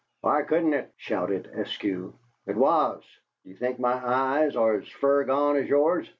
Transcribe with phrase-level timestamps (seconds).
[0.21, 2.13] "Why couldn't it?" shouted Eskew.
[2.47, 3.03] "It was!
[3.43, 6.09] Do you think my eyes are as fur gone as yours?